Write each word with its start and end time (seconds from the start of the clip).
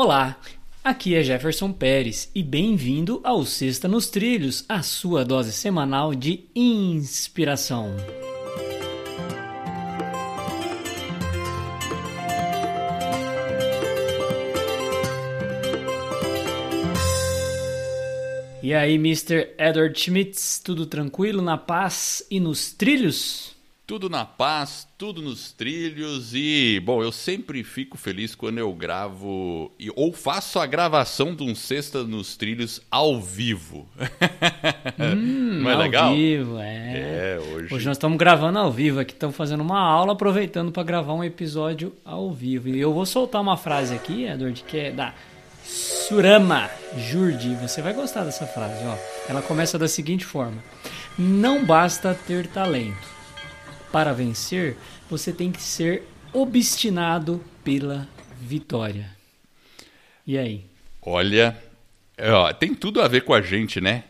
Olá, 0.00 0.38
aqui 0.84 1.16
é 1.16 1.24
Jefferson 1.24 1.72
Pérez 1.72 2.30
e 2.32 2.40
bem-vindo 2.40 3.20
ao 3.24 3.44
Sexta 3.44 3.88
nos 3.88 4.08
Trilhos, 4.08 4.64
a 4.68 4.80
sua 4.80 5.24
dose 5.24 5.50
semanal 5.50 6.14
de 6.14 6.44
inspiração. 6.54 7.96
E 18.62 18.72
aí, 18.72 18.94
Mr. 18.94 19.52
Edward 19.58 19.98
Schmitz, 19.98 20.60
tudo 20.62 20.86
tranquilo, 20.86 21.42
na 21.42 21.58
paz 21.58 22.24
e 22.30 22.38
nos 22.38 22.72
trilhos? 22.72 23.57
Tudo 23.88 24.10
na 24.10 24.26
paz, 24.26 24.86
tudo 24.98 25.22
nos 25.22 25.50
trilhos 25.50 26.34
e, 26.34 26.78
bom, 26.84 27.02
eu 27.02 27.10
sempre 27.10 27.64
fico 27.64 27.96
feliz 27.96 28.34
quando 28.34 28.58
eu 28.58 28.70
gravo 28.74 29.72
ou 29.96 30.12
faço 30.12 30.58
a 30.58 30.66
gravação 30.66 31.34
de 31.34 31.42
um 31.42 31.54
Sexta 31.54 32.04
nos 32.04 32.36
Trilhos 32.36 32.82
ao 32.90 33.18
vivo. 33.18 33.88
Hum, 35.00 35.60
Não 35.62 35.70
é 35.70 35.74
ao 35.74 35.80
legal? 35.80 36.08
Ao 36.08 36.14
vivo, 36.14 36.58
é. 36.58 37.36
é 37.36 37.38
hoje... 37.38 37.74
hoje 37.74 37.86
nós 37.86 37.96
estamos 37.96 38.18
gravando 38.18 38.58
ao 38.58 38.70
vivo 38.70 38.98
aqui, 38.98 39.12
estamos 39.12 39.36
fazendo 39.36 39.60
uma 39.60 39.78
aula 39.78 40.12
aproveitando 40.12 40.72
para 40.72 40.82
gravar 40.82 41.14
um 41.14 41.22
episódio 41.22 41.94
ao 42.04 42.32
vivo. 42.32 42.68
E 42.68 42.78
eu 42.80 42.92
vou 42.92 43.06
soltar 43.06 43.40
uma 43.40 43.56
frase 43.56 43.94
aqui, 43.94 44.24
Edward, 44.24 44.64
que 44.66 44.76
é 44.76 44.90
da 44.90 45.14
Surama 45.64 46.68
Jurdi. 46.96 47.54
Você 47.62 47.80
vai 47.80 47.92
gostar 47.92 48.24
dessa 48.24 48.46
frase, 48.46 48.84
ó. 48.84 48.96
Ela 49.30 49.40
começa 49.40 49.78
da 49.78 49.86
seguinte 49.86 50.24
forma: 50.24 50.62
Não 51.16 51.64
basta 51.64 52.12
ter 52.26 52.48
talento 52.48 53.17
para 53.92 54.12
vencer, 54.12 54.76
você 55.08 55.32
tem 55.32 55.50
que 55.50 55.62
ser 55.62 56.06
obstinado 56.32 57.42
pela 57.64 58.08
vitória. 58.40 59.10
E 60.26 60.36
aí? 60.36 60.64
Olha, 61.02 61.56
ó, 62.20 62.52
tem 62.52 62.74
tudo 62.74 63.00
a 63.00 63.08
ver 63.08 63.22
com 63.22 63.32
a 63.32 63.40
gente, 63.40 63.80
né? 63.80 64.04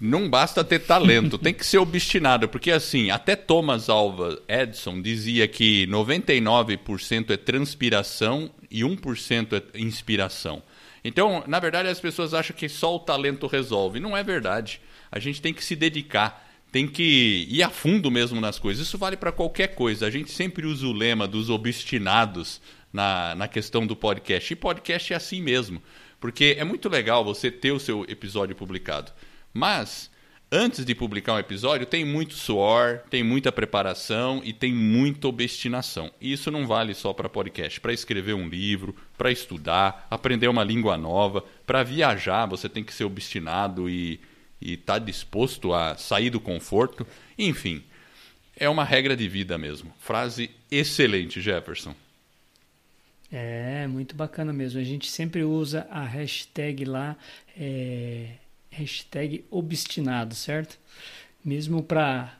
Não 0.00 0.28
basta 0.28 0.64
ter 0.64 0.80
talento, 0.80 1.38
tem 1.38 1.54
que 1.54 1.64
ser 1.64 1.78
obstinado, 1.78 2.48
porque 2.48 2.72
assim, 2.72 3.10
até 3.10 3.36
Thomas 3.36 3.88
Alva 3.88 4.42
Edison 4.48 5.00
dizia 5.00 5.46
que 5.46 5.86
99% 5.86 7.30
é 7.30 7.36
transpiração 7.36 8.50
e 8.68 8.82
1% 8.82 9.62
é 9.72 9.78
inspiração. 9.78 10.60
Então, 11.04 11.44
na 11.46 11.60
verdade, 11.60 11.88
as 11.88 12.00
pessoas 12.00 12.34
acham 12.34 12.56
que 12.56 12.68
só 12.68 12.96
o 12.96 13.00
talento 13.00 13.46
resolve. 13.46 14.00
Não 14.00 14.16
é 14.16 14.22
verdade. 14.22 14.80
A 15.10 15.18
gente 15.18 15.40
tem 15.40 15.52
que 15.54 15.64
se 15.64 15.76
dedicar 15.76 16.51
tem 16.72 16.88
que 16.88 17.46
ir 17.50 17.62
a 17.62 17.68
fundo 17.68 18.10
mesmo 18.10 18.40
nas 18.40 18.58
coisas. 18.58 18.86
Isso 18.88 18.96
vale 18.96 19.14
para 19.14 19.30
qualquer 19.30 19.74
coisa. 19.74 20.06
A 20.06 20.10
gente 20.10 20.30
sempre 20.30 20.66
usa 20.66 20.86
o 20.86 20.92
lema 20.92 21.28
dos 21.28 21.50
obstinados 21.50 22.62
na, 22.90 23.34
na 23.34 23.46
questão 23.46 23.86
do 23.86 23.94
podcast. 23.94 24.50
E 24.50 24.56
podcast 24.56 25.12
é 25.12 25.16
assim 25.16 25.42
mesmo. 25.42 25.82
Porque 26.18 26.56
é 26.58 26.64
muito 26.64 26.88
legal 26.88 27.22
você 27.22 27.50
ter 27.50 27.72
o 27.72 27.78
seu 27.78 28.06
episódio 28.08 28.56
publicado. 28.56 29.12
Mas, 29.52 30.10
antes 30.50 30.82
de 30.82 30.94
publicar 30.94 31.34
um 31.34 31.38
episódio, 31.38 31.84
tem 31.84 32.06
muito 32.06 32.32
suor, 32.32 33.00
tem 33.10 33.22
muita 33.22 33.52
preparação 33.52 34.40
e 34.42 34.50
tem 34.54 34.72
muita 34.72 35.28
obstinação. 35.28 36.10
E 36.18 36.32
isso 36.32 36.50
não 36.50 36.66
vale 36.66 36.94
só 36.94 37.12
para 37.12 37.28
podcast. 37.28 37.82
Para 37.82 37.92
escrever 37.92 38.32
um 38.32 38.48
livro, 38.48 38.96
para 39.18 39.30
estudar, 39.30 40.06
aprender 40.10 40.48
uma 40.48 40.64
língua 40.64 40.96
nova, 40.96 41.44
para 41.66 41.82
viajar, 41.82 42.46
você 42.46 42.66
tem 42.66 42.82
que 42.82 42.94
ser 42.94 43.04
obstinado 43.04 43.90
e 43.90 44.18
e 44.64 44.74
está 44.74 44.98
disposto 44.98 45.72
a 45.72 45.96
sair 45.96 46.30
do 46.30 46.40
conforto. 46.40 47.06
Enfim, 47.38 47.82
é 48.56 48.68
uma 48.68 48.84
regra 48.84 49.16
de 49.16 49.28
vida 49.28 49.58
mesmo. 49.58 49.92
Frase 49.98 50.50
excelente, 50.70 51.40
Jefferson. 51.40 51.94
É, 53.30 53.86
muito 53.86 54.14
bacana 54.14 54.52
mesmo. 54.52 54.78
A 54.78 54.84
gente 54.84 55.10
sempre 55.10 55.42
usa 55.42 55.86
a 55.90 56.04
hashtag 56.04 56.84
lá, 56.84 57.16
é, 57.56 58.34
hashtag 58.70 59.44
obstinado, 59.50 60.34
certo? 60.34 60.78
Mesmo 61.42 61.82
para 61.82 62.36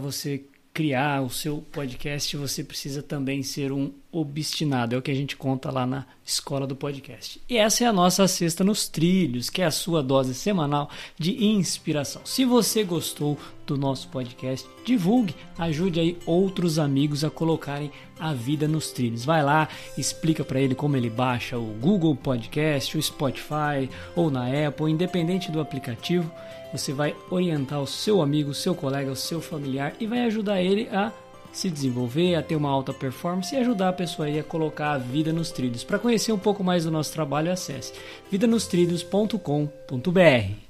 você 0.00 0.42
criar 0.74 1.22
o 1.22 1.30
seu 1.30 1.64
podcast, 1.70 2.36
você 2.36 2.64
precisa 2.64 3.02
também 3.02 3.42
ser 3.42 3.70
um 3.70 3.92
obstinado. 4.12 4.94
É 4.94 4.98
o 4.98 5.02
que 5.02 5.10
a 5.10 5.14
gente 5.14 5.36
conta 5.36 5.70
lá 5.70 5.86
na 5.86 6.04
escola 6.24 6.66
do 6.66 6.76
podcast. 6.76 7.40
E 7.48 7.56
essa 7.56 7.82
é 7.82 7.86
a 7.86 7.92
nossa 7.92 8.28
Sexta 8.28 8.62
nos 8.62 8.86
Trilhos, 8.86 9.48
que 9.48 9.62
é 9.62 9.64
a 9.64 9.70
sua 9.70 10.02
dose 10.02 10.34
semanal 10.34 10.90
de 11.18 11.44
inspiração. 11.44 12.22
Se 12.24 12.44
você 12.44 12.84
gostou 12.84 13.38
do 13.66 13.76
nosso 13.76 14.08
podcast, 14.08 14.68
divulgue, 14.84 15.34
ajude 15.56 15.98
aí 15.98 16.18
outros 16.26 16.78
amigos 16.78 17.24
a 17.24 17.30
colocarem 17.30 17.90
a 18.20 18.34
vida 18.34 18.68
nos 18.68 18.92
trilhos. 18.92 19.24
Vai 19.24 19.42
lá, 19.42 19.68
explica 19.96 20.44
para 20.44 20.60
ele 20.60 20.74
como 20.74 20.96
ele 20.96 21.08
baixa 21.08 21.58
o 21.58 21.74
Google 21.80 22.14
Podcast, 22.14 22.98
o 22.98 23.02
Spotify 23.02 23.88
ou 24.14 24.30
na 24.30 24.46
Apple, 24.68 24.90
independente 24.90 25.50
do 25.50 25.60
aplicativo 25.60 26.30
você 26.72 26.92
vai 26.92 27.14
orientar 27.30 27.80
o 27.82 27.86
seu 27.86 28.22
amigo, 28.22 28.50
o 28.50 28.54
seu 28.54 28.74
colega, 28.74 29.12
o 29.12 29.16
seu 29.16 29.40
familiar 29.42 29.92
e 30.00 30.06
vai 30.06 30.20
ajudar 30.22 30.62
ele 30.62 30.88
a 30.88 31.12
se 31.52 31.70
desenvolver, 31.70 32.34
a 32.34 32.42
ter 32.42 32.56
uma 32.56 32.70
alta 32.70 32.92
performance 32.92 33.54
e 33.54 33.58
ajudar 33.58 33.90
a 33.90 33.92
pessoa 33.92 34.28
a 34.28 34.42
colocar 34.42 34.92
a 34.92 34.98
vida 34.98 35.32
nos 35.32 35.50
trilhos. 35.50 35.84
Para 35.84 35.98
conhecer 35.98 36.32
um 36.32 36.38
pouco 36.38 36.64
mais 36.64 36.84
do 36.84 36.90
nosso 36.90 37.12
trabalho, 37.12 37.52
acesse 37.52 37.92
vidanostrilhos.com.br. 38.30 40.61